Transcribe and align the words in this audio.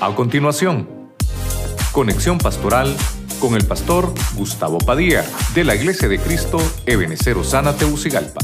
A 0.00 0.14
continuación, 0.14 0.88
conexión 1.90 2.38
pastoral 2.38 2.96
con 3.40 3.56
el 3.56 3.66
pastor 3.66 4.14
Gustavo 4.36 4.78
Padilla 4.78 5.24
de 5.56 5.64
la 5.64 5.74
Iglesia 5.74 6.06
de 6.06 6.20
Cristo 6.20 6.58
Ebenecer 6.86 7.36
Osana 7.36 7.76
Teucigalpa. 7.76 8.38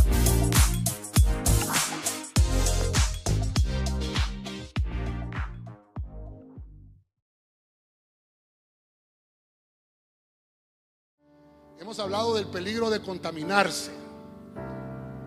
Hemos 11.78 12.00
hablado 12.00 12.34
del 12.34 12.48
peligro 12.48 12.90
de 12.90 13.00
contaminarse. 13.00 13.92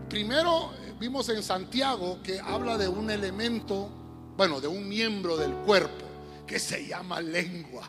Primero 0.09 0.71
vimos 0.99 1.29
en 1.29 1.41
Santiago 1.41 2.19
que 2.21 2.41
habla 2.41 2.77
de 2.77 2.89
un 2.89 3.09
elemento, 3.11 3.89
bueno, 4.35 4.59
de 4.59 4.67
un 4.67 4.89
miembro 4.89 5.37
del 5.37 5.53
cuerpo 5.53 6.06
que 6.47 6.57
se 6.59 6.87
llama 6.87 7.21
lengua. 7.21 7.87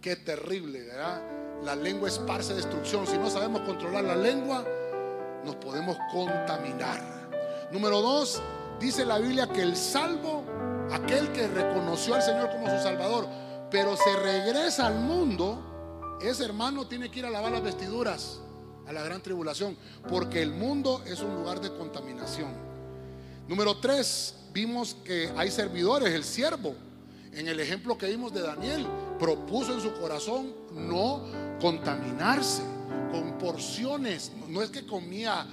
Qué 0.00 0.16
terrible, 0.16 0.82
¿verdad? 0.82 1.22
La 1.62 1.76
lengua 1.76 2.08
esparce 2.08 2.54
destrucción. 2.54 3.06
Si 3.06 3.16
no 3.18 3.30
sabemos 3.30 3.60
controlar 3.60 4.02
la 4.02 4.16
lengua, 4.16 4.64
nos 5.44 5.56
podemos 5.56 5.96
contaminar. 6.10 7.00
Número 7.70 8.00
dos, 8.00 8.42
dice 8.80 9.04
la 9.04 9.18
Biblia 9.18 9.46
que 9.46 9.62
el 9.62 9.76
salvo, 9.76 10.42
aquel 10.90 11.30
que 11.32 11.46
reconoció 11.46 12.14
al 12.14 12.22
Señor 12.22 12.50
como 12.50 12.68
su 12.68 12.82
Salvador, 12.82 13.28
pero 13.70 13.96
se 13.96 14.16
regresa 14.16 14.88
al 14.88 14.96
mundo, 14.96 16.18
ese 16.20 16.44
hermano 16.44 16.86
tiene 16.88 17.10
que 17.10 17.20
ir 17.20 17.26
a 17.26 17.30
lavar 17.30 17.52
las 17.52 17.62
vestiduras 17.62 18.40
a 18.86 18.92
la 18.92 19.02
gran 19.02 19.22
tribulación, 19.22 19.76
porque 20.08 20.42
el 20.42 20.50
mundo 20.50 21.02
es 21.06 21.20
un 21.20 21.34
lugar 21.34 21.60
de 21.60 21.70
contaminación. 21.70 22.52
Número 23.46 23.78
tres, 23.78 24.34
vimos 24.52 24.96
que 25.04 25.32
hay 25.36 25.50
servidores, 25.50 26.12
el 26.12 26.24
siervo, 26.24 26.74
en 27.32 27.48
el 27.48 27.60
ejemplo 27.60 27.96
que 27.96 28.08
vimos 28.08 28.32
de 28.32 28.42
Daniel, 28.42 28.86
propuso 29.18 29.72
en 29.72 29.80
su 29.80 29.92
corazón 29.94 30.54
no 30.72 31.22
contaminarse 31.60 32.62
con 33.10 33.38
porciones, 33.38 34.32
no 34.48 34.62
es 34.62 34.70
que 34.70 34.86
comía 34.86 35.46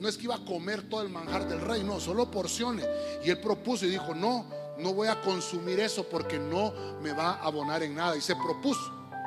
no 0.00 0.08
es 0.08 0.16
que 0.16 0.24
iba 0.24 0.34
a 0.34 0.44
comer 0.44 0.88
todo 0.88 1.02
el 1.02 1.10
manjar 1.10 1.46
del 1.46 1.60
rey, 1.60 1.84
no, 1.84 2.00
solo 2.00 2.30
porciones. 2.30 2.88
Y 3.22 3.28
él 3.28 3.38
propuso 3.38 3.84
y 3.84 3.90
dijo, 3.90 4.14
no, 4.14 4.46
no 4.78 4.94
voy 4.94 5.08
a 5.08 5.20
consumir 5.20 5.78
eso 5.78 6.04
porque 6.04 6.38
no 6.38 6.72
me 7.02 7.12
va 7.12 7.32
a 7.32 7.44
abonar 7.44 7.82
en 7.82 7.94
nada. 7.94 8.16
Y 8.16 8.22
se 8.22 8.34
propuso. 8.34 8.80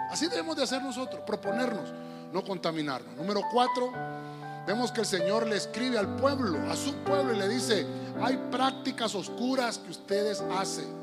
Así 0.10 0.28
debemos 0.28 0.56
de 0.56 0.64
hacer 0.64 0.82
nosotros, 0.82 1.22
proponernos, 1.28 1.94
no 2.34 2.44
contaminarnos. 2.44 3.16
Número 3.16 3.42
cuatro, 3.52 3.94
vemos 4.66 4.92
que 4.92 5.02
el 5.02 5.06
Señor 5.06 5.46
le 5.46 5.58
escribe 5.58 6.00
al 6.00 6.16
pueblo, 6.16 6.60
a 6.68 6.76
su 6.76 6.92
pueblo, 7.04 7.36
y 7.36 7.38
le 7.38 7.50
dice, 7.50 7.86
hay 8.20 8.38
prácticas 8.52 9.14
oscuras 9.14 9.78
que 9.78 9.92
ustedes 9.92 10.42
hacen. 10.58 11.03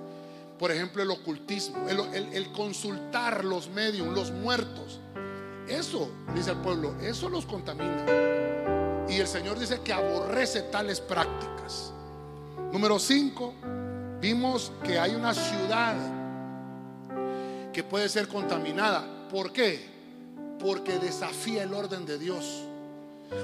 Por 0.60 0.70
ejemplo, 0.70 1.02
el 1.02 1.10
ocultismo, 1.10 1.88
el, 1.88 2.52
consultar 2.52 3.46
los 3.46 3.70
medios, 3.70 4.06
los 4.08 4.30
muertos. 4.30 5.00
Eso, 5.66 6.10
dice 6.34 6.50
el 6.50 6.58
pueblo, 6.58 7.00
eso 7.00 7.30
los 7.30 7.46
contamina. 7.46 8.04
Y 9.08 9.16
el 9.16 9.26
Señor 9.26 9.58
dice 9.58 9.80
que 9.80 9.90
aborrece 9.90 10.60
tales 10.64 11.00
prácticas. 11.00 11.94
Número 12.74 12.98
cinco, 12.98 13.54
vimos 14.20 14.70
que 14.84 14.98
hay 14.98 15.14
una 15.14 15.32
ciudad 15.32 15.96
que 17.72 17.82
puede 17.82 18.10
ser 18.10 18.28
contaminada. 18.28 19.28
¿Por 19.30 19.54
qué? 19.54 19.88
Porque 20.58 20.98
desafía 20.98 21.62
el 21.62 21.72
orden 21.72 22.04
de 22.04 22.18
Dios. 22.18 22.44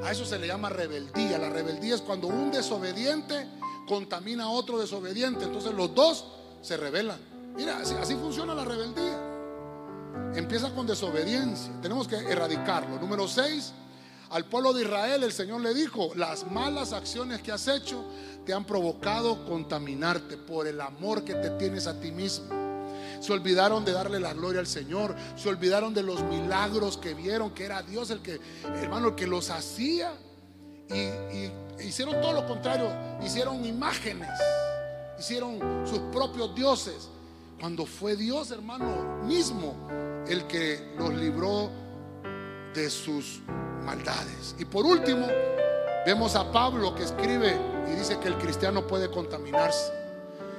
A 0.05 0.12
eso 0.12 0.27
se 0.27 0.39
le 0.39 0.48
llama 0.48 0.69
rebeldía. 0.69 1.39
La 1.39 1.48
rebeldía 1.48 1.95
es 1.95 2.03
cuando 2.03 2.28
un 2.28 2.51
desobediente 2.51 3.48
contamina 3.89 4.45
a 4.45 4.48
otro 4.48 4.78
desobediente. 4.78 5.47
Entonces 5.47 5.73
los 5.73 5.95
dos 5.95 6.27
se 6.67 6.77
rebelan. 6.77 7.19
Mira, 7.55 7.78
así, 7.78 8.14
funciona 8.17 8.53
la 8.53 8.64
rebeldía. 8.64 9.20
Empieza 10.35 10.74
con 10.74 10.86
desobediencia. 10.86 11.73
Tenemos 11.80 12.08
que 12.08 12.17
erradicarlo. 12.17 12.98
Número 12.98 13.29
6. 13.29 13.73
Al 14.30 14.45
pueblo 14.46 14.73
de 14.73 14.83
Israel 14.83 15.23
el 15.23 15.33
Señor 15.33 15.61
le 15.61 15.73
dijo, 15.73 16.11
las 16.17 16.51
malas 16.51 16.92
acciones 16.92 17.40
que 17.40 17.52
has 17.52 17.68
hecho 17.68 18.05
te 18.45 18.52
han 18.52 18.64
provocado 18.64 19.45
contaminarte 19.46 20.36
por 20.36 20.67
el 20.67 20.80
amor 20.80 21.23
que 21.23 21.35
te 21.35 21.51
tienes 21.51 21.86
a 21.86 22.01
ti 22.01 22.11
mismo. 22.11 22.46
Se 23.20 23.33
olvidaron 23.33 23.85
de 23.85 23.92
darle 23.92 24.19
la 24.19 24.35
gloria 24.35 24.58
al 24.58 24.67
Señor. 24.67 25.14
Se 25.36 25.48
olvidaron 25.48 25.95
de 25.95 26.02
los 26.02 26.24
milagros 26.24 26.98
que 26.98 27.14
vieron, 27.14 27.52
que 27.52 27.64
era 27.64 27.83
Dios 27.83 28.11
el 28.11 28.20
que, 28.20 28.40
hermano, 28.64 29.08
el 29.08 29.14
que 29.14 29.29
los 29.29 29.51
hacía. 29.51 30.13
Y, 30.90 31.85
hicieron 31.85 32.20
todo 32.20 32.33
lo 32.33 32.45
contrario. 32.45 32.90
Hicieron 33.24 33.64
imágenes. 33.64 34.30
Hicieron 35.18 35.86
sus 35.86 35.98
propios 36.12 36.54
dioses. 36.54 37.08
Cuando 37.58 37.86
fue 37.86 38.16
Dios, 38.16 38.50
hermano, 38.50 39.22
mismo 39.24 39.74
el 40.28 40.46
que 40.46 40.94
los 40.98 41.14
libró 41.14 41.70
de 42.74 42.90
sus 42.90 43.40
maldades. 43.84 44.54
Y 44.58 44.64
por 44.64 44.84
último, 44.84 45.27
vemos 46.04 46.36
a 46.36 46.52
Pablo 46.52 46.94
que 46.94 47.04
escribe 47.04 47.58
y 47.88 47.92
dice 47.92 48.18
que 48.18 48.28
el 48.28 48.36
cristiano 48.36 48.86
puede 48.86 49.10
contaminarse. 49.10 49.92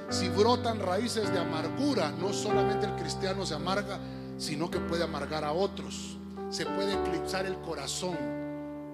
Si 0.09 0.29
brotan 0.29 0.79
raíces 0.79 1.31
de 1.31 1.39
amargura, 1.39 2.11
no 2.11 2.33
solamente 2.33 2.87
el 2.87 2.95
cristiano 2.95 3.45
se 3.45 3.53
amarga, 3.53 3.99
sino 4.37 4.71
que 4.71 4.79
puede 4.79 5.03
amargar 5.03 5.43
a 5.43 5.51
otros. 5.51 6.17
Se 6.49 6.65
puede 6.65 6.93
eclipsar 6.93 7.45
el 7.45 7.57
corazón 7.57 8.17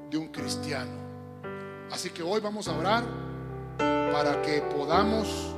de 0.09 0.18
un 0.18 0.28
cristiano. 0.30 0.91
Así 1.91 2.09
que 2.09 2.24
hoy 2.24 2.41
vamos 2.41 2.68
a 2.68 2.78
orar 2.78 3.03
para 3.78 4.41
que 4.41 4.62
podamos 4.75 5.53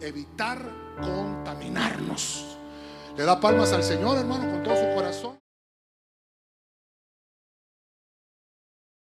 evitar 0.00 0.58
contaminarnos. 1.02 2.58
Le 3.16 3.24
da 3.24 3.40
palmas 3.40 3.72
al 3.72 3.82
Señor, 3.82 4.18
hermano, 4.18 4.50
con 4.50 4.62
todo 4.62 4.76
su 4.76 4.94
corazón. 4.94 5.39